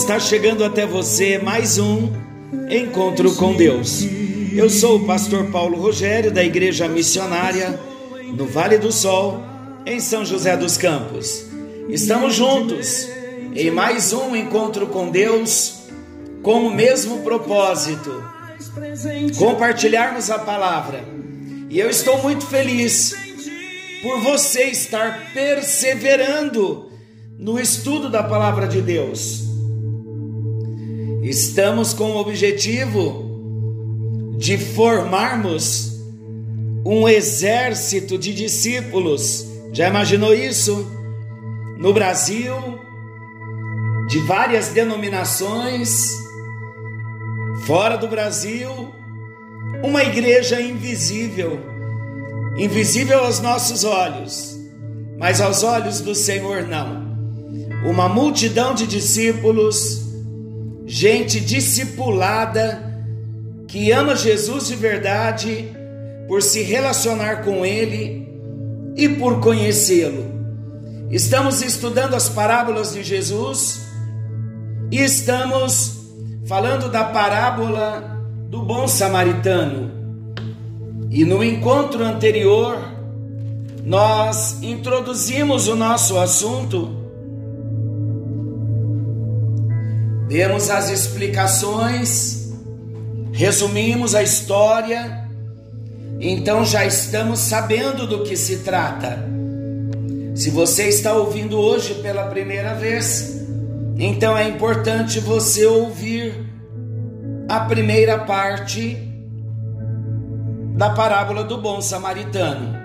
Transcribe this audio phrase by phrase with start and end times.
[0.00, 2.10] Está chegando até você mais um
[2.70, 4.02] encontro com Deus.
[4.50, 7.78] Eu sou o pastor Paulo Rogério da Igreja Missionária
[8.34, 9.42] no Vale do Sol,
[9.84, 11.44] em São José dos Campos.
[11.90, 13.08] Estamos juntos
[13.54, 15.82] em mais um encontro com Deus
[16.42, 18.24] com o mesmo propósito:
[19.38, 21.04] compartilharmos a palavra.
[21.68, 23.14] E eu estou muito feliz
[24.02, 26.90] por você estar perseverando
[27.38, 29.49] no estudo da palavra de Deus.
[31.30, 33.24] Estamos com o objetivo
[34.38, 35.98] de formarmos
[36.84, 39.46] um exército de discípulos.
[39.72, 41.00] Já imaginou isso?
[41.80, 42.54] no Brasil,
[44.06, 46.10] de várias denominações,
[47.64, 48.92] fora do Brasil,
[49.82, 51.58] uma igreja invisível,
[52.58, 54.58] invisível aos nossos olhos,
[55.18, 57.08] mas aos olhos do Senhor não.
[57.88, 60.02] Uma multidão de discípulos,
[60.90, 62.82] gente discipulada,
[63.68, 65.68] que ama Jesus de verdade,
[66.26, 68.28] por se relacionar com Ele
[68.96, 70.24] e por conhecê-lo.
[71.08, 73.82] Estamos estudando as parábolas de Jesus
[74.90, 76.08] e estamos
[76.44, 79.92] falando da parábola do bom samaritano.
[81.08, 82.76] E no encontro anterior,
[83.84, 86.99] nós introduzimos o nosso assunto,
[90.30, 92.52] demos as explicações,
[93.32, 95.28] resumimos a história,
[96.20, 99.18] então já estamos sabendo do que se trata.
[100.36, 103.44] Se você está ouvindo hoje pela primeira vez,
[103.98, 106.32] então é importante você ouvir
[107.48, 108.96] a primeira parte
[110.76, 112.78] da parábola do bom samaritano.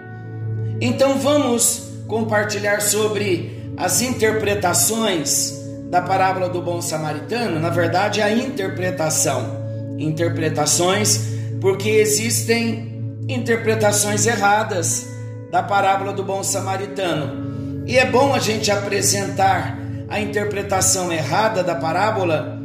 [0.81, 9.65] Então vamos compartilhar sobre as interpretações da parábola do bom samaritano, na verdade a interpretação.
[9.97, 15.07] Interpretações, porque existem interpretações erradas
[15.51, 17.85] da parábola do bom samaritano.
[17.87, 19.77] E é bom a gente apresentar
[20.09, 22.59] a interpretação errada da parábola,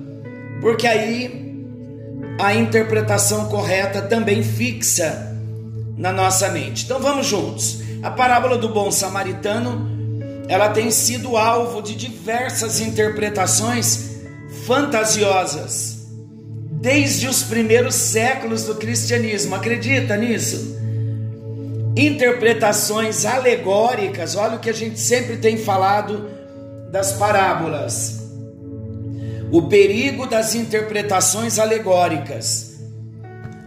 [0.60, 1.40] porque aí
[2.38, 5.36] a interpretação correta também fixa
[5.96, 6.84] na nossa mente.
[6.84, 7.80] Então vamos juntos.
[8.02, 9.99] A parábola do bom samaritano,
[10.50, 14.10] ela tem sido alvo de diversas interpretações
[14.66, 16.00] fantasiosas
[16.72, 19.54] desde os primeiros séculos do cristianismo.
[19.54, 20.80] Acredita nisso?
[21.96, 24.36] interpretações alegóricas.
[24.36, 26.28] Olha o que a gente sempre tem falado
[26.90, 28.18] das parábolas.
[29.50, 32.78] O perigo das interpretações alegóricas.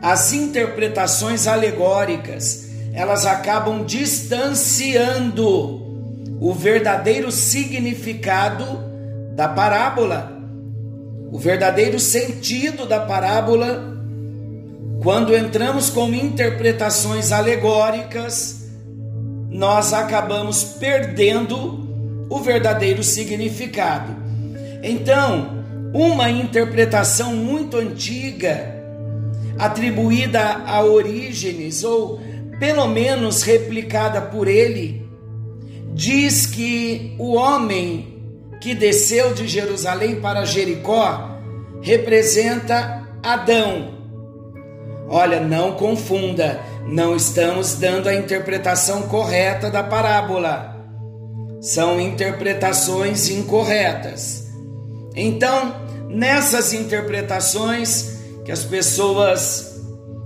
[0.01, 5.82] As interpretações alegóricas, elas acabam distanciando
[6.43, 8.65] o verdadeiro significado
[9.33, 10.29] da parábola,
[11.31, 13.97] o verdadeiro sentido da parábola
[15.01, 18.69] quando entramos com interpretações alegóricas,
[19.49, 24.13] nós acabamos perdendo o verdadeiro significado.
[24.83, 28.83] Então, uma interpretação muito antiga,
[29.57, 32.19] atribuída a Orígenes, ou
[32.59, 35.02] pelo menos replicada por ele,
[35.93, 38.21] diz que o homem
[38.61, 41.39] que desceu de Jerusalém para Jericó
[41.81, 43.93] representa Adão
[45.15, 50.75] Olha, não confunda, não estamos dando a interpretação correta da parábola.
[51.61, 54.47] São interpretações incorretas.
[55.15, 55.75] Então,
[56.09, 59.79] nessas interpretações que as pessoas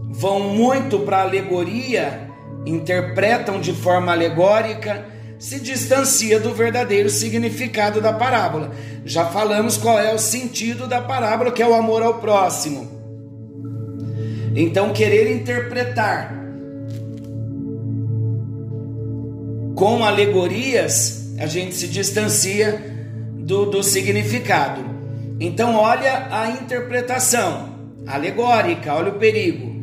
[0.09, 2.30] vão muito para alegoria,
[2.65, 5.06] interpretam de forma alegórica,
[5.39, 8.72] se distancia do verdadeiro significado da parábola.
[9.06, 12.89] Já falamos qual é o sentido da parábola, que é o amor ao próximo.
[14.56, 16.36] Então, querer interpretar
[19.75, 22.84] com alegorias, a gente se distancia
[23.36, 24.84] do, do significado.
[25.39, 27.69] Então, olha a interpretação
[28.07, 29.78] alegórica, olha o perigo.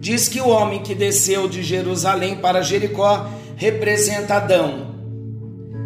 [0.00, 3.30] Diz que o homem que desceu de Jerusalém para Jericó
[3.62, 4.92] representa Adão.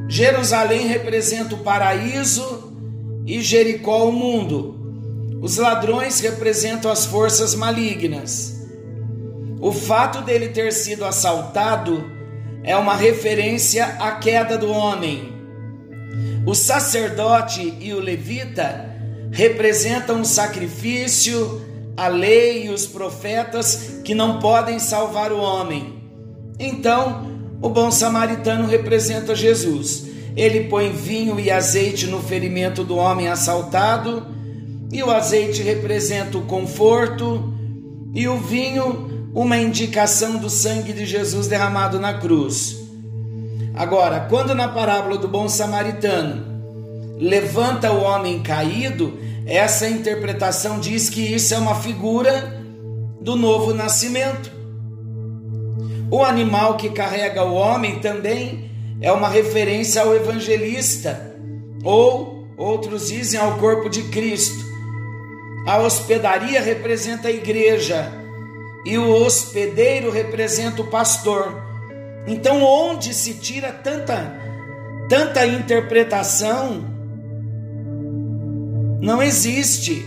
[0.08, 2.73] Jerusalém representa o paraíso
[3.26, 5.38] e Jericó o mundo.
[5.43, 8.67] Os ladrões representam as forças malignas.
[9.61, 12.02] O fato dele ter sido assaltado
[12.64, 15.34] é uma referência à queda do homem.
[16.46, 18.90] O sacerdote e o levita
[19.31, 21.61] representam o sacrifício,
[21.94, 26.02] a lei e os profetas que não podem salvar o homem.
[26.58, 27.36] Então,
[27.67, 30.05] o bom samaritano representa Jesus.
[30.37, 34.25] Ele põe vinho e azeite no ferimento do homem assaltado,
[34.93, 37.53] e o azeite representa o conforto,
[38.15, 42.77] e o vinho, uma indicação do sangue de Jesus derramado na cruz.
[43.75, 46.45] Agora, quando na parábola do bom samaritano
[47.19, 52.62] levanta o homem caído, essa interpretação diz que isso é uma figura
[53.21, 54.56] do novo nascimento.
[56.11, 58.70] O animal que carrega o homem também
[59.00, 61.35] é uma referência ao evangelista,
[61.82, 64.64] ou outros dizem ao corpo de Cristo.
[65.67, 68.12] A hospedaria representa a igreja
[68.85, 71.61] e o hospedeiro representa o pastor.
[72.26, 74.32] Então, onde se tira tanta
[75.09, 76.85] tanta interpretação?
[79.00, 80.06] Não existe.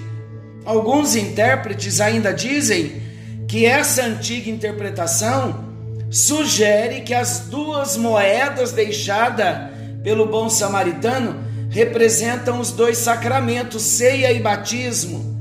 [0.66, 3.02] Alguns intérpretes ainda dizem
[3.48, 5.69] que essa antiga interpretação
[6.10, 9.70] sugere que as duas moedas deixadas
[10.04, 15.38] pelo bom samaritano representam os dois sacramentos, ceia e batismo.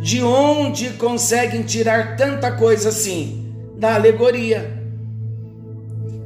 [0.00, 3.52] De onde conseguem tirar tanta coisa assim?
[3.76, 4.78] Da alegoria.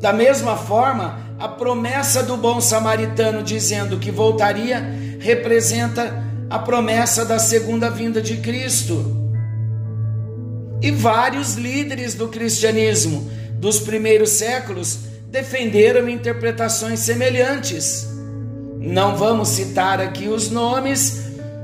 [0.00, 4.84] Da mesma forma, a promessa do bom samaritano dizendo que voltaria
[5.18, 9.22] representa a promessa da segunda vinda de Cristo.
[10.82, 13.30] E vários líderes do cristianismo
[13.64, 14.98] dos primeiros séculos
[15.30, 18.06] defenderam interpretações semelhantes.
[18.78, 21.22] Não vamos citar aqui os nomes,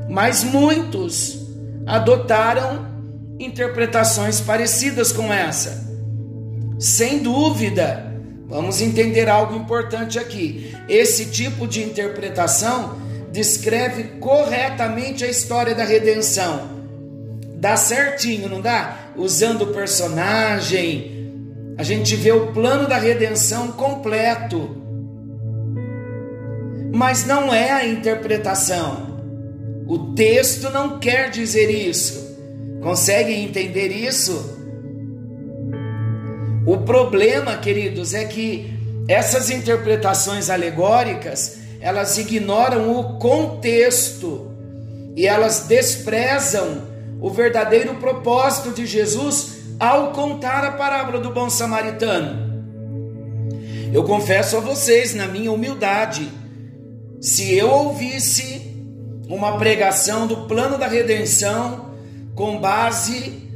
[0.08, 1.41] mas muitos
[1.87, 2.87] adotaram
[3.38, 5.87] interpretações parecidas com essa.
[6.79, 8.11] Sem dúvida,
[8.46, 10.75] vamos entender algo importante aqui.
[10.88, 12.96] Esse tipo de interpretação
[13.31, 16.81] descreve corretamente a história da redenção.
[17.56, 19.11] Dá certinho, não dá?
[19.19, 21.19] Usando personagem,
[21.81, 24.77] a gente vê o plano da redenção completo.
[26.94, 29.19] Mas não é a interpretação.
[29.87, 32.37] O texto não quer dizer isso.
[32.82, 34.59] Conseguem entender isso?
[36.67, 38.71] O problema, queridos, é que
[39.09, 44.50] essas interpretações alegóricas, elas ignoram o contexto
[45.17, 46.82] e elas desprezam
[47.23, 52.50] o verdadeiro propósito de Jesus ao contar a parábola do bom samaritano.
[53.91, 56.31] Eu confesso a vocês, na minha humildade,
[57.19, 58.77] se eu ouvisse
[59.27, 61.94] uma pregação do plano da redenção
[62.35, 63.49] com base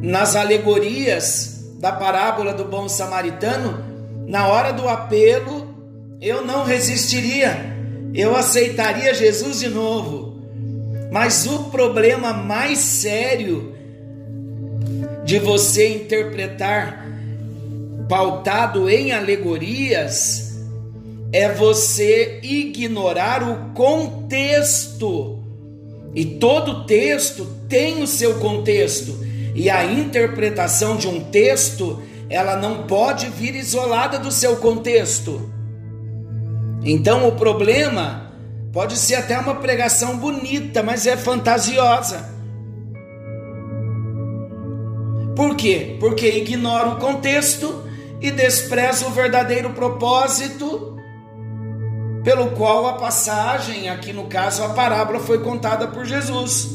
[0.00, 3.84] nas alegorias da parábola do bom samaritano,
[4.26, 5.68] na hora do apelo,
[6.20, 7.76] eu não resistiria,
[8.14, 10.40] eu aceitaria Jesus de novo.
[11.12, 13.74] Mas o problema mais sério
[15.24, 17.04] de você interpretar
[18.08, 20.54] pautado em alegorias
[21.32, 25.42] é você ignorar o contexto.
[26.14, 29.18] E todo texto tem o seu contexto.
[29.54, 32.00] E a interpretação de um texto,
[32.30, 35.50] ela não pode vir isolada do seu contexto.
[36.84, 38.32] Então o problema
[38.72, 42.33] pode ser até uma pregação bonita, mas é fantasiosa.
[45.36, 45.96] Por quê?
[45.98, 47.84] Porque ignora o contexto
[48.20, 50.96] e despreza o verdadeiro propósito
[52.22, 56.70] pelo qual a passagem, aqui no caso a parábola, foi contada por Jesus.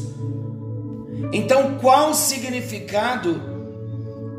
[1.32, 3.40] Então, qual o significado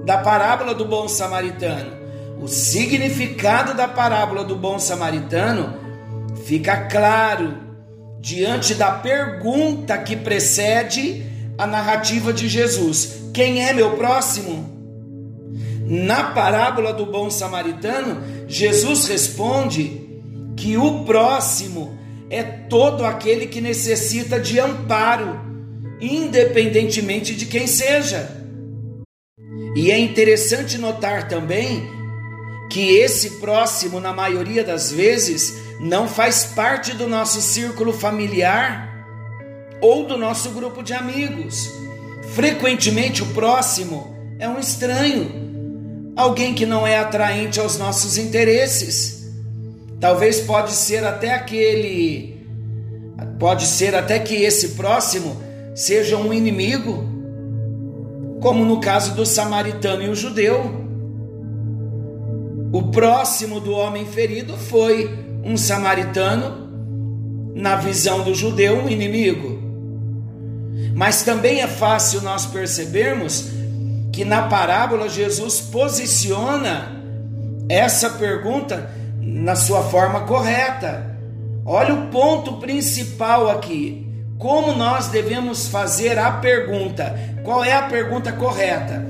[0.06, 2.00] da parábola do bom samaritano?
[2.42, 5.74] O significado da parábola do bom samaritano
[6.46, 7.58] fica claro
[8.20, 11.31] diante da pergunta que precede
[11.62, 13.20] a narrativa de Jesus.
[13.32, 14.68] Quem é meu próximo?
[15.86, 20.02] Na parábola do bom samaritano, Jesus responde
[20.58, 21.96] que o próximo
[22.32, 25.40] é todo aquele que necessita de amparo,
[26.02, 28.28] independentemente de quem seja.
[29.76, 31.88] E é interessante notar também
[32.72, 38.91] que esse próximo, na maioria das vezes, não faz parte do nosso círculo familiar
[39.82, 41.82] ou do nosso grupo de amigos
[42.32, 49.30] Frequentemente, o próximo é um estranho, alguém que não é atraente aos nossos interesses.
[50.00, 52.32] Talvez pode ser até aquele
[53.38, 55.36] Pode ser até que esse próximo
[55.76, 57.04] seja um inimigo,
[58.40, 60.80] como no caso do samaritano e o judeu.
[62.72, 65.10] O próximo do homem ferido foi
[65.44, 66.62] um samaritano,
[67.54, 69.61] na visão do judeu, um inimigo.
[70.94, 73.50] Mas também é fácil nós percebermos
[74.12, 77.02] que na parábola Jesus posiciona
[77.70, 78.90] essa pergunta
[79.22, 81.18] na sua forma correta.
[81.66, 84.08] Olha o ponto principal aqui.
[84.38, 87.16] Como nós devemos fazer a pergunta?
[87.44, 89.06] Qual é a pergunta correta?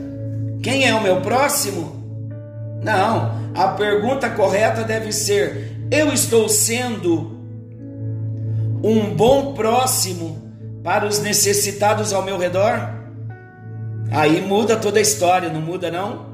[0.62, 2.00] Quem é o meu próximo?
[2.84, 7.40] Não, a pergunta correta deve ser: eu estou sendo
[8.84, 10.51] um bom próximo
[10.84, 13.02] para os necessitados ao meu redor?
[14.12, 16.32] Aí muda toda a história, não muda não?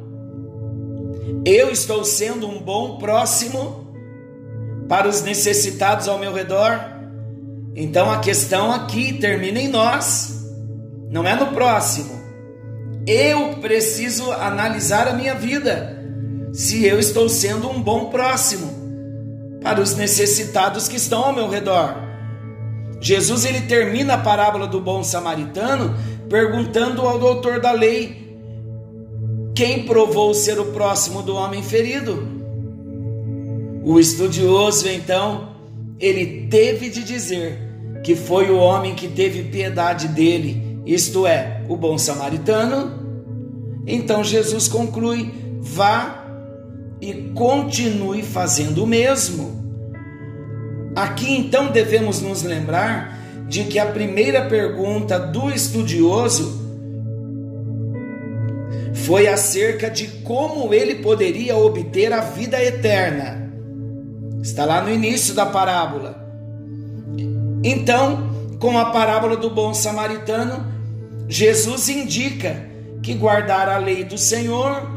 [1.46, 3.88] Eu estou sendo um bom próximo
[4.88, 6.80] para os necessitados ao meu redor?
[7.76, 10.46] Então a questão aqui termina em nós,
[11.10, 12.18] não é no próximo.
[13.06, 15.96] Eu preciso analisar a minha vida,
[16.52, 18.68] se eu estou sendo um bom próximo
[19.62, 22.07] para os necessitados que estão ao meu redor.
[23.00, 25.96] Jesus ele termina a parábola do bom samaritano
[26.30, 28.28] perguntando ao doutor da lei
[29.56, 32.28] quem provou ser o próximo do homem ferido.
[33.84, 35.56] O estudioso então
[36.00, 37.60] ele teve de dizer
[38.04, 43.06] que foi o homem que teve piedade dele, isto é, o bom samaritano.
[43.86, 46.26] Então Jesus conclui: vá
[47.02, 49.67] e continue fazendo o mesmo.
[50.98, 56.60] Aqui então devemos nos lembrar de que a primeira pergunta do estudioso
[59.06, 63.48] foi acerca de como ele poderia obter a vida eterna.
[64.42, 66.20] Está lá no início da parábola.
[67.64, 70.66] Então, com a parábola do bom samaritano,
[71.30, 72.66] Jesus indica
[73.04, 74.90] que guardar a lei do Senhor,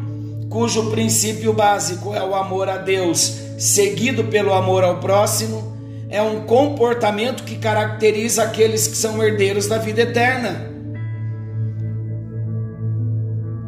[0.48, 5.69] cujo princípio básico é o amor a Deus, seguido pelo amor ao próximo,
[6.10, 10.68] é um comportamento que caracteriza aqueles que são herdeiros da vida eterna.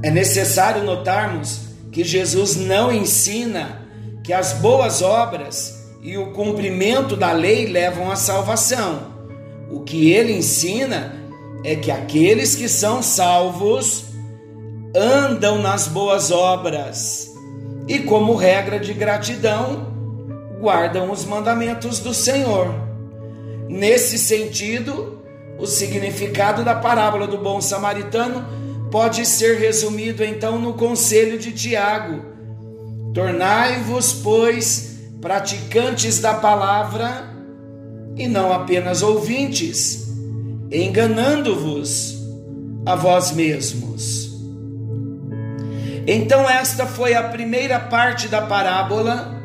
[0.03, 1.61] É necessário notarmos
[1.93, 3.83] que Jesus não ensina
[4.25, 9.13] que as boas obras e o cumprimento da lei levam à salvação.
[9.71, 11.15] O que ele ensina
[11.65, 14.07] é que aqueles que são salvos
[14.97, 17.31] andam nas boas obras
[17.87, 19.92] e, como regra de gratidão,
[20.62, 22.73] guardam os mandamentos do Senhor.
[23.69, 25.21] Nesse sentido,
[25.59, 28.45] o significado da parábola do bom samaritano
[28.88, 32.23] pode ser resumido então no conselho de Tiago:
[33.12, 37.28] Tornai-vos, pois, praticantes da palavra
[38.16, 40.12] e não apenas ouvintes,
[40.71, 42.23] enganando-vos
[42.87, 44.31] a vós mesmos.
[46.07, 49.42] Então, esta foi a primeira parte da parábola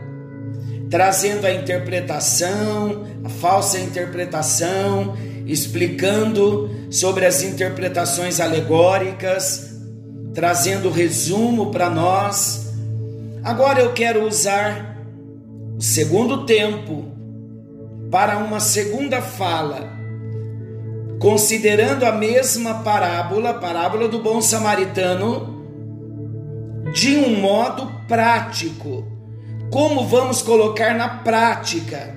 [0.90, 5.16] trazendo a interpretação, a falsa interpretação,
[5.46, 9.76] explicando sobre as interpretações alegóricas,
[10.34, 12.74] trazendo resumo para nós.
[13.44, 14.98] Agora eu quero usar
[15.78, 17.06] o segundo tempo
[18.10, 19.90] para uma segunda fala,
[21.20, 25.58] considerando a mesma parábola, parábola do bom samaritano,
[26.94, 29.17] de um modo prático
[29.72, 32.16] como vamos colocar na prática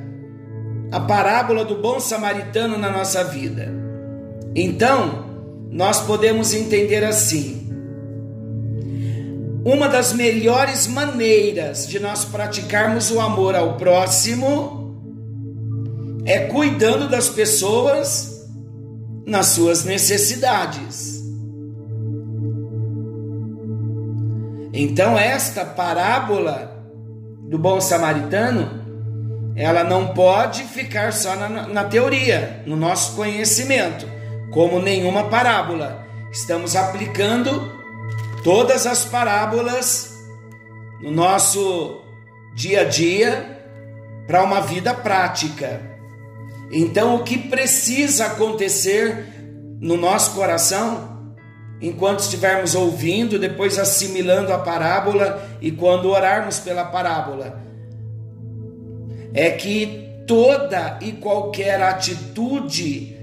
[0.93, 3.73] a parábola do bom samaritano na nossa vida?
[4.55, 5.25] Então,
[5.71, 7.69] nós podemos entender assim:
[9.65, 14.81] uma das melhores maneiras de nós praticarmos o amor ao próximo
[16.25, 18.49] é cuidando das pessoas
[19.27, 21.21] nas suas necessidades.
[24.73, 26.80] Então, esta parábola
[27.51, 28.81] do bom samaritano,
[29.57, 34.07] ela não pode ficar só na, na teoria, no nosso conhecimento,
[34.53, 36.07] como nenhuma parábola.
[36.31, 37.73] Estamos aplicando
[38.45, 40.15] todas as parábolas
[41.03, 42.01] no nosso
[42.55, 43.67] dia a dia
[44.29, 45.83] para uma vida prática.
[46.71, 49.27] Então, o que precisa acontecer
[49.81, 51.20] no nosso coração
[51.81, 57.61] enquanto estivermos ouvindo, depois assimilando a parábola e quando orarmos pela parábola.
[59.33, 63.17] É que toda e qualquer atitude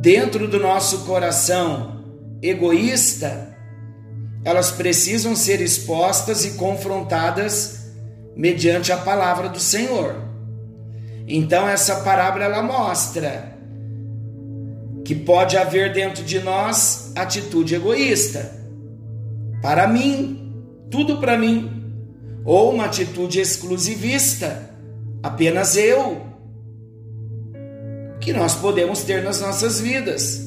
[0.00, 2.04] dentro do nosso coração
[2.42, 3.56] egoísta,
[4.44, 7.86] elas precisam ser expostas e confrontadas
[8.36, 10.22] mediante a palavra do Senhor.
[11.26, 13.55] Então essa parábola ela mostra
[15.06, 18.60] que pode haver dentro de nós atitude egoísta.
[19.62, 20.52] Para mim,
[20.90, 21.70] tudo para mim.
[22.44, 24.68] Ou uma atitude exclusivista,
[25.22, 26.26] apenas eu.
[28.20, 30.44] Que nós podemos ter nas nossas vidas.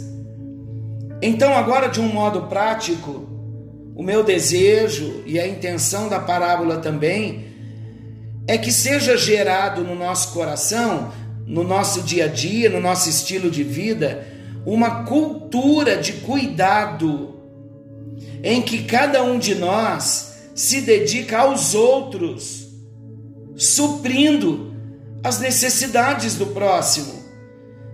[1.21, 3.29] Então, agora, de um modo prático,
[3.95, 7.45] o meu desejo e a intenção da parábola também
[8.45, 11.13] é que seja gerado no nosso coração,
[11.45, 17.35] no nosso dia a dia, no nosso estilo de vida, uma cultura de cuidado,
[18.43, 22.67] em que cada um de nós se dedica aos outros,
[23.55, 24.73] suprindo
[25.23, 27.13] as necessidades do próximo,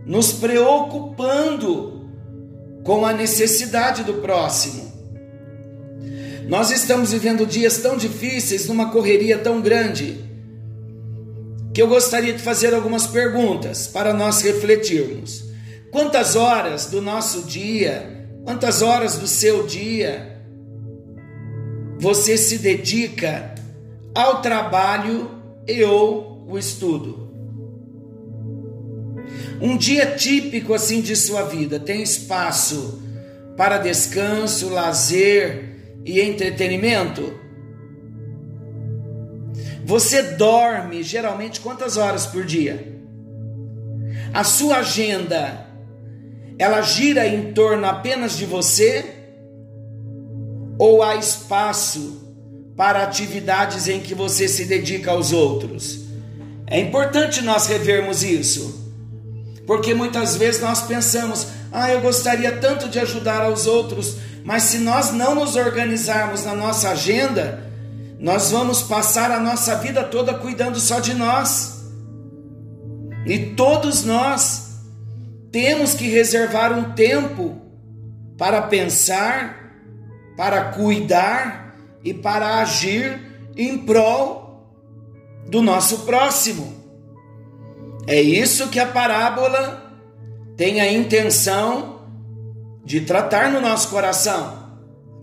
[0.05, 2.09] nos preocupando
[2.83, 4.93] com a necessidade do próximo.
[6.47, 10.23] Nós estamos vivendo dias tão difíceis, numa correria tão grande,
[11.73, 15.43] que eu gostaria de fazer algumas perguntas para nós refletirmos.
[15.95, 20.41] Quantas horas do nosso dia, quantas horas do seu dia
[21.97, 23.55] você se dedica
[24.13, 25.31] ao trabalho
[25.65, 27.31] e ou o estudo?
[29.61, 33.01] Um dia típico assim de sua vida tem espaço
[33.55, 37.39] para descanso, lazer e entretenimento?
[39.85, 42.85] Você dorme geralmente quantas horas por dia?
[44.33, 45.64] A sua agenda
[46.57, 49.05] ela gira em torno apenas de você?
[50.79, 52.21] Ou há espaço
[52.75, 56.05] para atividades em que você se dedica aos outros?
[56.67, 58.93] É importante nós revermos isso,
[59.67, 64.79] porque muitas vezes nós pensamos: ah, eu gostaria tanto de ajudar aos outros, mas se
[64.79, 67.69] nós não nos organizarmos na nossa agenda,
[68.19, 71.75] nós vamos passar a nossa vida toda cuidando só de nós.
[73.25, 74.65] E todos nós
[75.55, 77.55] temos que reservar um tempo
[78.37, 79.71] para pensar,
[80.35, 83.21] para cuidar e para agir
[83.55, 84.75] em prol
[85.47, 86.73] do nosso próximo.
[88.05, 89.93] É isso que a parábola
[90.57, 92.01] tem a intenção
[92.83, 94.75] de tratar no nosso coração.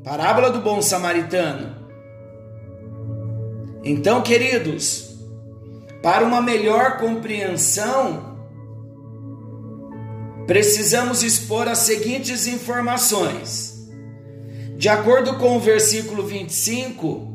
[0.02, 1.76] Parábola do bom samaritano.
[3.84, 5.14] Então, queridos,
[6.02, 8.31] para uma melhor compreensão
[10.46, 13.88] precisamos expor as seguintes informações.
[14.76, 17.28] De acordo com o versículo 25,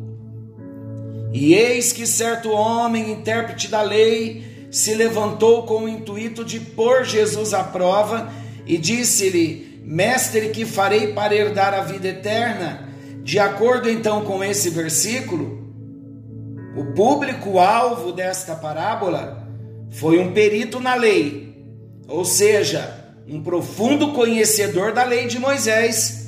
[1.34, 7.06] e eis que certo homem, intérprete da lei, se levantou com o intuito de pôr
[7.06, 8.32] Jesus à prova
[8.66, 12.90] e disse-lhe: Mestre, que farei para herdar a vida eterna?
[13.24, 15.66] De acordo então com esse versículo,
[16.76, 19.48] o público-alvo desta parábola
[19.90, 21.47] foi um perito na lei,
[22.08, 26.28] ou seja, um profundo conhecedor da lei de Moisés,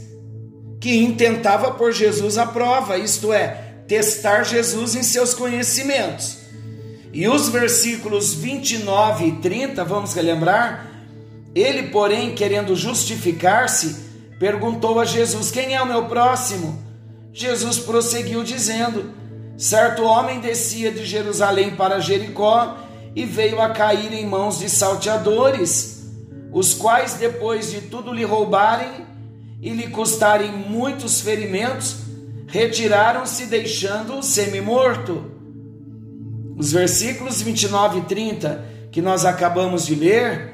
[0.80, 3.48] que intentava pôr Jesus à prova, isto é,
[3.88, 6.38] testar Jesus em seus conhecimentos.
[7.12, 10.88] E os versículos 29 e 30, vamos relembrar?
[11.56, 13.96] Ele, porém, querendo justificar-se,
[14.40, 16.84] perguntou a Jesus: Quem é o meu próximo?
[17.34, 19.12] Jesus prosseguiu dizendo:
[19.58, 22.78] Certo homem descia de Jerusalém para Jericó
[23.20, 26.08] e veio a cair em mãos de salteadores
[26.54, 29.06] os quais, depois de tudo lhe roubarem
[29.62, 31.98] e lhe custarem muitos ferimentos,
[32.48, 35.32] retiraram-se, deixando-o semi-morto.
[36.58, 40.54] Os versículos 29 e 30 que nós acabamos de ler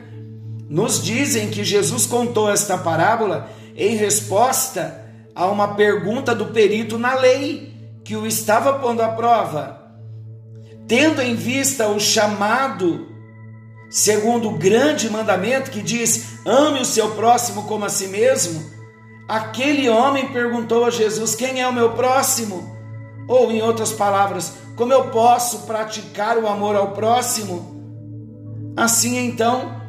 [0.67, 7.13] nos dizem que Jesus contou esta parábola em resposta a uma pergunta do perito na
[7.13, 7.73] lei
[8.04, 9.85] que o estava pondo à prova.
[10.88, 13.08] Tendo em vista o chamado
[13.89, 18.63] segundo o grande mandamento que diz: ame o seu próximo como a si mesmo,
[19.28, 22.76] aquele homem perguntou a Jesus: Quem é o meu próximo?
[23.28, 27.74] Ou, em outras palavras, como eu posso praticar o amor ao próximo?
[28.78, 29.82] Assim, então,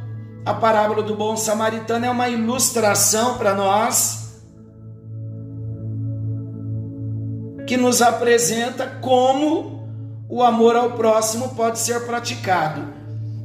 [0.45, 4.27] a parábola do bom samaritano é uma ilustração para nós
[7.67, 9.76] que nos apresenta como
[10.29, 12.83] o amor ao próximo pode ser praticado.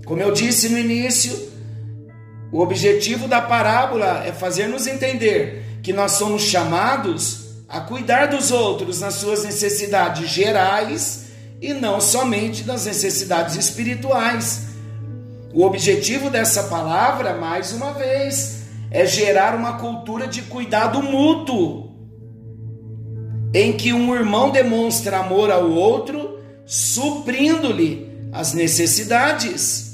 [0.05, 1.51] Como eu disse no início,
[2.51, 8.99] o objetivo da parábola é fazer-nos entender que nós somos chamados a cuidar dos outros
[8.99, 11.27] nas suas necessidades gerais
[11.61, 14.67] e não somente nas necessidades espirituais.
[15.53, 21.91] O objetivo dessa palavra, mais uma vez, é gerar uma cultura de cuidado mútuo,
[23.53, 26.30] em que um irmão demonstra amor ao outro,
[26.65, 29.91] suprindo-lhe as necessidades.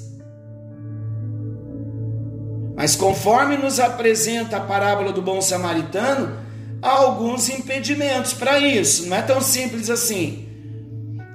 [2.76, 6.38] Mas conforme nos apresenta a parábola do bom samaritano,
[6.82, 10.48] há alguns impedimentos para isso, não é tão simples assim.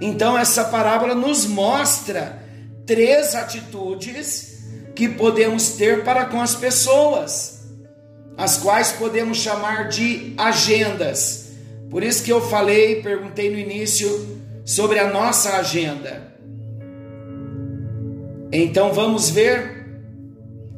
[0.01, 2.43] Então, essa parábola nos mostra
[2.87, 4.63] três atitudes
[4.95, 7.69] que podemos ter para com as pessoas,
[8.37, 11.53] as quais podemos chamar de agendas.
[11.91, 16.33] Por isso que eu falei, perguntei no início sobre a nossa agenda.
[18.53, 19.83] Então vamos ver.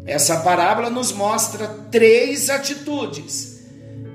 [0.07, 3.64] Essa parábola nos mostra três atitudes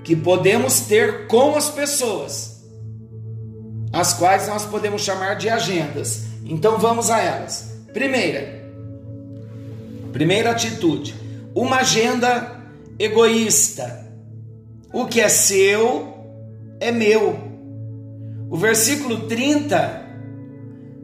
[0.03, 2.63] que podemos ter com as pessoas,
[3.91, 6.25] as quais nós podemos chamar de agendas.
[6.45, 7.75] Então vamos a elas.
[7.91, 8.63] Primeira,
[10.13, 11.15] primeira atitude,
[11.55, 12.60] uma agenda
[12.99, 14.08] egoísta.
[14.93, 16.13] O que é seu
[16.79, 17.48] é meu.
[18.49, 20.07] O versículo 30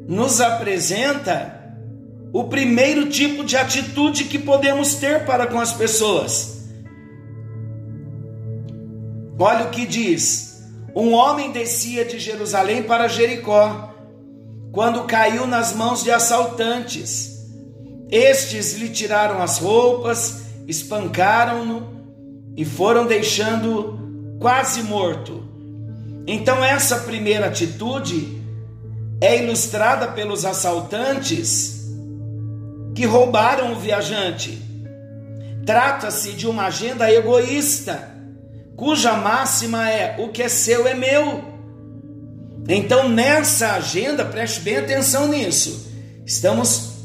[0.07, 1.55] nos apresenta
[2.33, 6.69] o primeiro tipo de atitude que podemos ter para com as pessoas.
[9.37, 10.63] Olha o que diz:
[10.95, 13.93] um homem descia de Jerusalém para Jericó,
[14.71, 17.35] quando caiu nas mãos de assaltantes.
[18.09, 21.95] Estes lhe tiraram as roupas, espancaram-no
[22.55, 25.44] e foram deixando quase morto.
[26.27, 28.41] Então, essa primeira atitude
[29.21, 31.85] é ilustrada pelos assaltantes
[32.95, 34.61] que roubaram o viajante.
[35.65, 38.11] Trata-se de uma agenda egoísta,
[38.75, 41.43] cuja máxima é: o que é seu é meu.
[42.67, 45.91] Então, nessa agenda, preste bem atenção nisso.
[46.25, 46.95] Estamos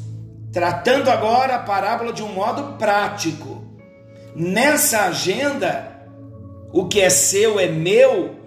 [0.53, 3.63] tratando agora a parábola de um modo prático.
[4.35, 6.07] Nessa agenda,
[6.73, 8.40] o que é seu é meu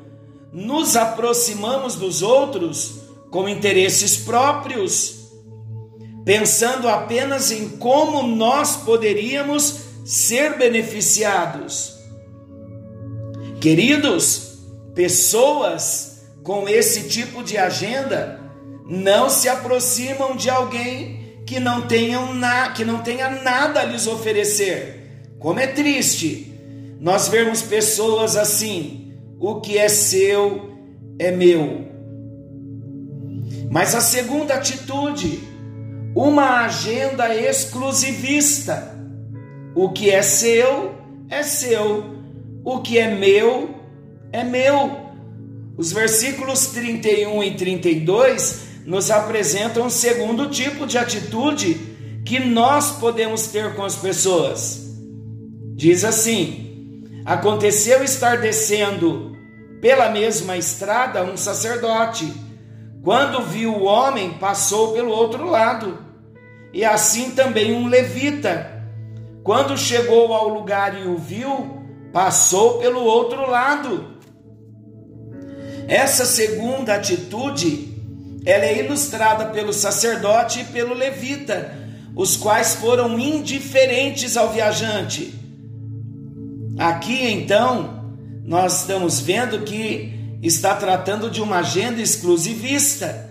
[0.53, 5.31] nos aproximamos dos outros com interesses próprios,
[6.23, 11.97] pensando apenas em como nós poderíamos ser beneficiados.
[13.59, 14.59] Queridos,
[14.93, 18.39] pessoas com esse tipo de agenda
[18.85, 24.05] não se aproximam de alguém que não tenham na, que não tenha nada a lhes
[24.05, 25.23] oferecer.
[25.39, 26.51] Como é triste
[26.99, 29.02] nós vermos pessoas assim,
[29.39, 30.71] o que é seu
[31.19, 31.87] é meu.
[33.69, 35.39] Mas a segunda atitude,
[36.15, 38.91] uma agenda exclusivista.
[39.75, 40.93] O que é seu
[41.29, 42.05] é seu,
[42.63, 43.73] o que é meu
[44.31, 45.03] é meu.
[45.75, 51.73] Os versículos 31 e 32 nos apresentam um segundo tipo de atitude
[52.25, 54.81] que nós podemos ter com as pessoas.
[55.75, 56.62] Diz assim:
[57.25, 59.37] Aconteceu estar descendo
[59.79, 62.33] pela mesma estrada um sacerdote.
[63.01, 65.99] Quando viu o homem, passou pelo outro lado.
[66.73, 68.71] E assim também um levita.
[69.43, 71.81] Quando chegou ao lugar e o viu,
[72.11, 74.17] passou pelo outro lado.
[75.87, 77.93] Essa segunda atitude,
[78.45, 81.77] ela é ilustrada pelo sacerdote e pelo levita,
[82.15, 85.42] os quais foram indiferentes ao viajante.
[86.83, 88.03] Aqui então,
[88.43, 93.29] nós estamos vendo que está tratando de uma agenda exclusivista.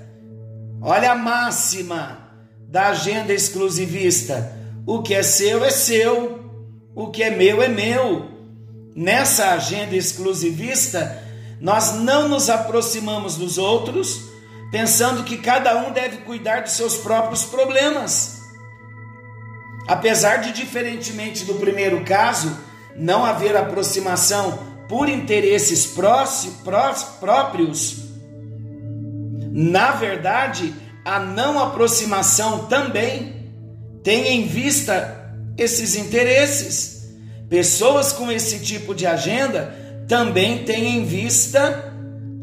[0.80, 2.30] Olha a máxima
[2.66, 6.40] da agenda exclusivista: o que é seu é seu,
[6.94, 8.26] o que é meu é meu.
[8.96, 11.22] Nessa agenda exclusivista,
[11.60, 14.30] nós não nos aproximamos dos outros
[14.70, 18.40] pensando que cada um deve cuidar dos seus próprios problemas.
[19.86, 27.96] Apesar de, diferentemente do primeiro caso, não haver aproximação por interesses próprios,
[29.50, 30.74] na verdade,
[31.04, 33.50] a não aproximação também
[34.02, 37.10] tem em vista esses interesses.
[37.48, 39.74] Pessoas com esse tipo de agenda
[40.08, 41.92] também têm em vista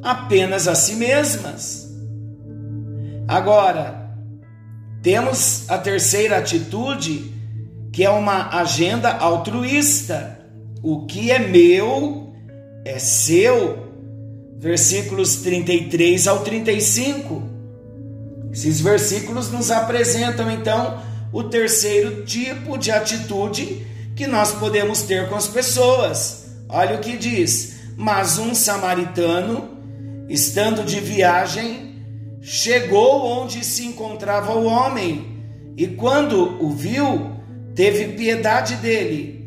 [0.03, 1.87] apenas a si mesmas.
[3.27, 4.11] Agora,
[5.01, 7.33] temos a terceira atitude,
[7.91, 10.38] que é uma agenda altruísta.
[10.81, 12.33] O que é meu
[12.85, 13.87] é seu.
[14.57, 17.41] Versículos 33 ao 35.
[18.51, 25.35] Esses versículos nos apresentam então o terceiro tipo de atitude que nós podemos ter com
[25.35, 26.47] as pessoas.
[26.67, 29.77] Olha o que diz: Mas um samaritano,
[30.27, 31.95] estando de viagem,
[32.41, 35.37] chegou onde se encontrava o homem,
[35.77, 37.31] e quando o viu,
[37.75, 39.38] teve piedade dele,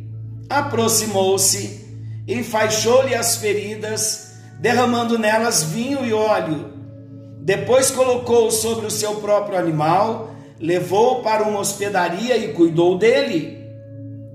[0.59, 1.83] aproximou-se
[2.27, 6.73] enfaixou-lhe as feridas, derramando nelas vinho e óleo.
[7.41, 13.59] Depois colocou sobre o seu próprio animal, levou-o para uma hospedaria e cuidou dele.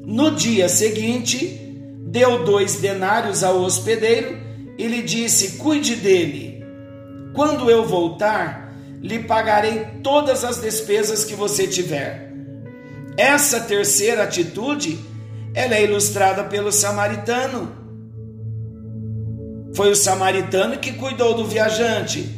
[0.06, 1.62] No dia seguinte,
[2.06, 4.38] deu dois denários ao hospedeiro
[4.78, 6.66] e lhe disse: Cuide dele.
[7.34, 12.34] Quando eu voltar, lhe pagarei todas as despesas que você tiver.
[13.16, 15.00] Essa terceira atitude,
[15.58, 17.72] ela é ilustrada pelo samaritano.
[19.74, 22.30] Foi o samaritano que cuidou do viajante,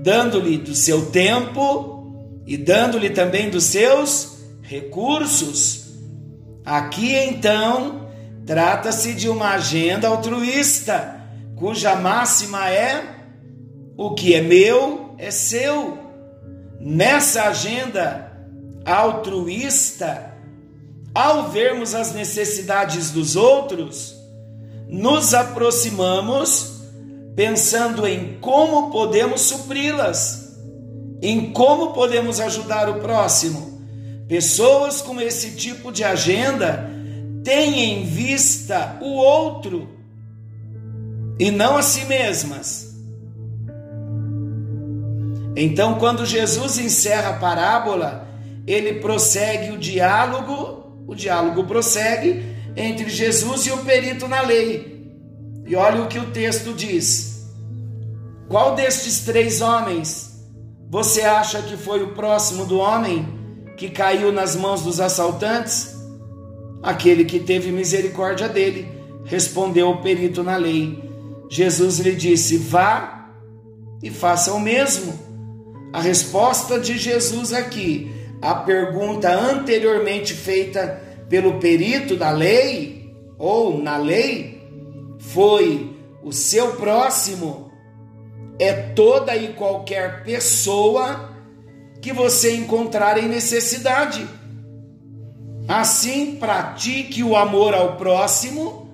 [0.00, 5.96] dando-lhe do seu tempo e dando-lhe também dos seus recursos.
[6.64, 8.08] Aqui então
[8.46, 11.20] trata-se de uma agenda altruísta,
[11.56, 13.02] cuja máxima é:
[13.96, 15.98] o que é meu é seu.
[16.80, 18.32] Nessa agenda
[18.84, 20.31] altruísta,
[21.14, 24.16] ao vermos as necessidades dos outros,
[24.88, 26.82] nos aproximamos
[27.34, 30.56] pensando em como podemos supri-las,
[31.20, 33.80] em como podemos ajudar o próximo.
[34.28, 36.90] Pessoas com esse tipo de agenda
[37.44, 39.88] têm em vista o outro
[41.38, 42.92] e não a si mesmas.
[45.54, 48.26] Então, quando Jesus encerra a parábola,
[48.66, 52.42] ele prossegue o diálogo, o diálogo prossegue
[52.76, 54.92] entre Jesus e o perito na lei.
[55.66, 57.48] E olha o que o texto diz.
[58.48, 60.32] Qual destes três homens
[60.90, 63.26] você acha que foi o próximo do homem
[63.76, 65.96] que caiu nas mãos dos assaltantes?
[66.82, 68.88] Aquele que teve misericórdia dele,
[69.24, 71.02] respondeu o perito na lei.
[71.48, 73.30] Jesus lhe disse: Vá
[74.02, 75.18] e faça o mesmo.
[75.92, 78.10] A resposta de Jesus aqui,
[78.42, 84.60] a pergunta anteriormente feita pelo perito da lei, ou na lei,
[85.20, 87.70] foi: o seu próximo
[88.58, 91.30] é toda e qualquer pessoa
[92.00, 94.26] que você encontrar em necessidade.
[95.68, 98.88] Assim, pratique o amor ao próximo,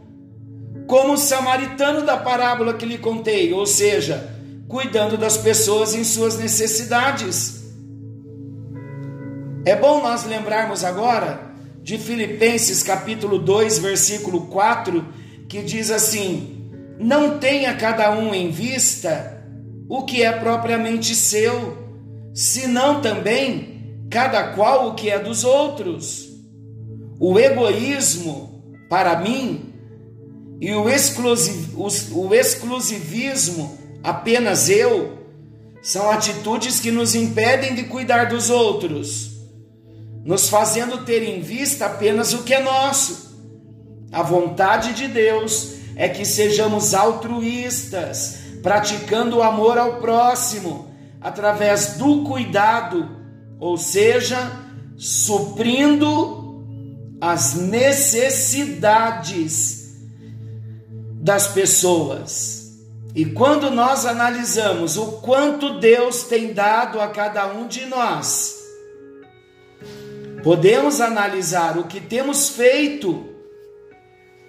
[0.87, 4.31] como o samaritano da parábola que lhe contei, ou seja,
[4.69, 7.58] cuidando das pessoas em suas necessidades.
[9.69, 11.53] É bom nós lembrarmos agora
[11.83, 15.05] de Filipenses capítulo 2, versículo 4,
[15.47, 19.45] que diz assim: Não tenha cada um em vista
[19.87, 21.77] o que é propriamente seu,
[22.33, 26.31] senão também cada qual o que é dos outros.
[27.21, 29.75] O egoísmo, para mim,
[30.63, 35.19] e o, o exclusivismo apenas eu,
[35.83, 39.37] são atitudes que nos impedem de cuidar dos outros,
[40.29, 43.35] nos fazendo ter em vista apenas o que é nosso.
[44.13, 52.25] A vontade de Deus é que sejamos altruístas, praticando o amor ao próximo, através do
[52.25, 53.09] cuidado,
[53.59, 54.53] ou seja,
[54.99, 56.63] suprindo
[57.23, 59.97] as necessidades
[61.23, 62.77] das pessoas.
[63.15, 68.58] E quando nós analisamos o quanto Deus tem dado a cada um de nós,
[70.43, 73.29] podemos analisar o que temos feito,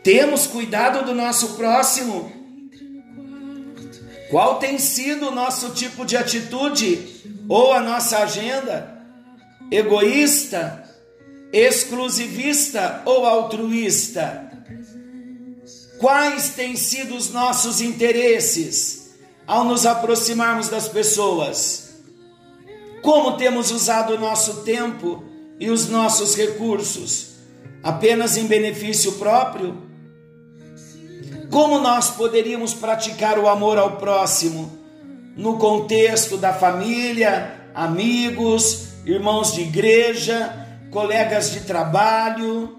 [0.04, 2.32] temos cuidado do nosso próximo,
[4.30, 7.08] qual tem sido o nosso tipo de atitude
[7.48, 8.98] ou a nossa agenda?
[9.72, 10.88] Egoísta,
[11.52, 14.48] exclusivista ou altruísta?
[16.00, 21.90] Quais têm sido os nossos interesses ao nos aproximarmos das pessoas?
[23.02, 25.24] Como temos usado o nosso tempo
[25.60, 27.36] e os nossos recursos?
[27.84, 29.78] Apenas em benefício próprio?
[31.50, 34.78] Como nós poderíamos praticar o amor ao próximo
[35.36, 42.78] no contexto da família, amigos, irmãos de igreja, colegas de trabalho,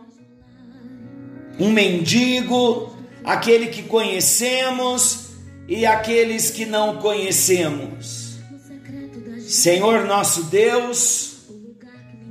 [1.58, 5.30] um mendigo, aquele que conhecemos
[5.68, 8.38] e aqueles que não conhecemos.
[9.46, 11.29] Senhor nosso Deus,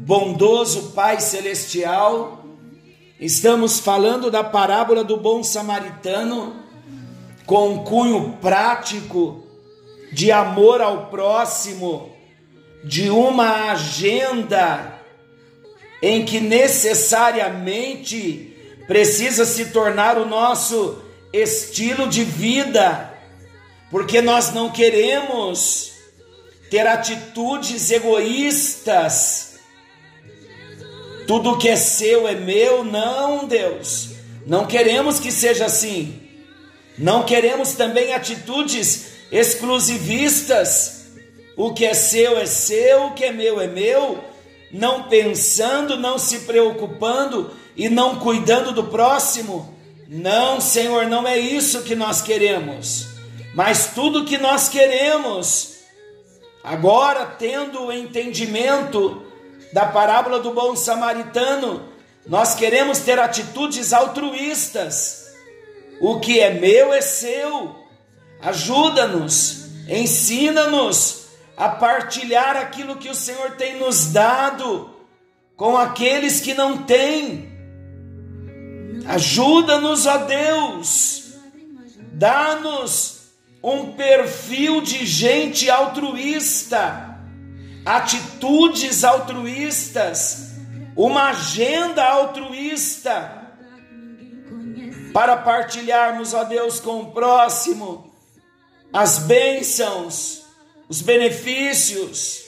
[0.10, 2.44] bondoso Pai celestial,
[3.20, 6.56] estamos falando da parábola do bom samaritano
[7.46, 9.44] com um cunho prático
[10.12, 12.10] de amor ao próximo,
[12.84, 15.00] de uma agenda
[16.02, 23.14] em que necessariamente precisa se tornar o nosso estilo de vida,
[23.92, 25.92] porque nós não queremos
[26.72, 29.49] ter atitudes egoístas.
[31.30, 34.14] Tudo que é seu é meu, não, Deus.
[34.48, 36.20] Não queremos que seja assim.
[36.98, 41.06] Não queremos também atitudes exclusivistas.
[41.56, 44.24] O que é seu é seu, o que é meu é meu,
[44.72, 49.78] não pensando, não se preocupando e não cuidando do próximo.
[50.08, 53.06] Não, Senhor, não é isso que nós queremos.
[53.54, 55.76] Mas tudo que nós queremos,
[56.64, 59.29] agora tendo o entendimento
[59.74, 61.88] da parábola do bom samaritano,
[62.26, 65.28] nós queremos ter atitudes altruístas.
[66.02, 67.76] O que é meu é seu.
[68.42, 71.28] Ajuda-nos, ensina-nos
[71.58, 74.90] a partilhar aquilo que o Senhor tem nos dado
[75.58, 77.50] com aqueles que não têm.
[79.06, 81.34] Ajuda-nos, ó Deus,
[82.14, 83.20] dá-nos
[83.62, 87.09] um perfil de gente altruísta,
[87.86, 90.52] atitudes altruístas,
[90.96, 93.38] uma agenda altruísta
[95.14, 98.10] para partilharmos, ó Deus, com o próximo
[98.92, 100.44] as bênçãos,
[100.88, 102.44] os benefícios,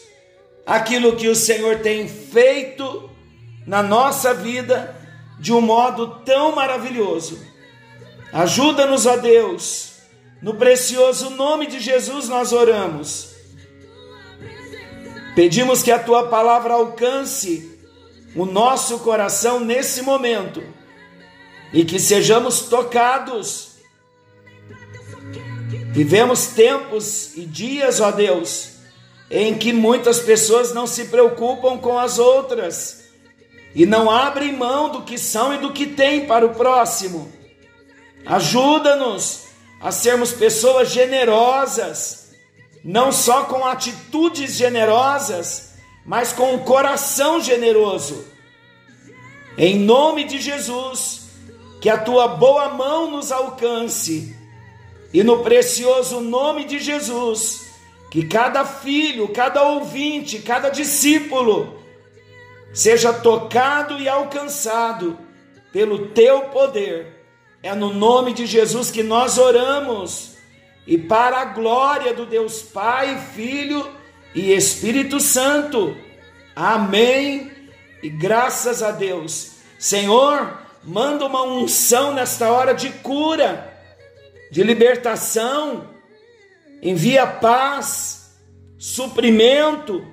[0.65, 3.09] aquilo que o Senhor tem feito
[3.65, 4.95] na nossa vida
[5.39, 7.39] de um modo tão maravilhoso.
[8.33, 9.93] Ajuda-nos, ó Deus,
[10.41, 13.30] no precioso nome de Jesus nós oramos.
[15.41, 17.75] Pedimos que a tua palavra alcance
[18.35, 20.63] o nosso coração nesse momento
[21.73, 23.71] e que sejamos tocados.
[25.91, 28.73] Vivemos tempos e dias, ó Deus,
[29.31, 33.05] em que muitas pessoas não se preocupam com as outras
[33.73, 37.33] e não abrem mão do que são e do que têm para o próximo.
[38.27, 39.45] Ajuda-nos
[39.81, 42.20] a sermos pessoas generosas,
[42.83, 45.73] não só com atitudes generosas,
[46.05, 48.25] mas com um coração generoso.
[49.57, 51.29] Em nome de Jesus,
[51.79, 54.35] que a tua boa mão nos alcance,
[55.13, 57.71] e no precioso nome de Jesus,
[58.09, 61.79] que cada filho, cada ouvinte, cada discípulo,
[62.73, 65.17] seja tocado e alcançado
[65.71, 67.25] pelo teu poder.
[67.61, 70.31] É no nome de Jesus que nós oramos
[70.85, 73.87] e para a glória do Deus Pai, Filho
[74.33, 75.95] e Espírito Santo.
[76.55, 77.51] Amém.
[78.01, 79.53] E graças a Deus.
[79.77, 83.71] Senhor, manda uma unção nesta hora de cura,
[84.51, 85.89] de libertação.
[86.81, 88.35] Envia paz,
[88.77, 90.05] suprimento,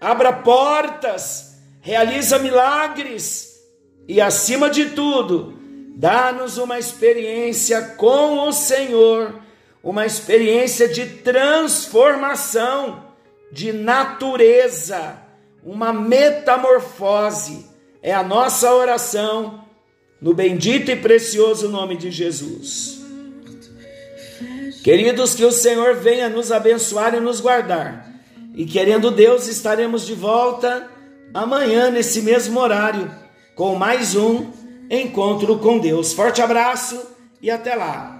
[0.00, 3.60] abra portas realiza milagres
[4.08, 5.52] e, acima de tudo,
[5.96, 9.38] dá-nos uma experiência com o Senhor,
[9.84, 13.04] uma experiência de transformação
[13.52, 15.18] de natureza,
[15.62, 17.66] uma metamorfose.
[18.02, 19.62] É a nossa oração
[20.20, 23.04] no bendito e precioso nome de Jesus.
[24.82, 28.10] Queridos, que o Senhor venha nos abençoar e nos guardar.
[28.54, 30.88] E querendo Deus, estaremos de volta
[31.32, 33.10] amanhã, nesse mesmo horário,
[33.54, 34.50] com mais um
[34.90, 36.12] encontro com Deus.
[36.12, 37.00] Forte abraço
[37.40, 38.13] e até lá.